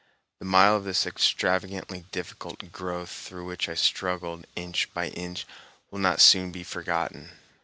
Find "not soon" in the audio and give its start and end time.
5.99-6.51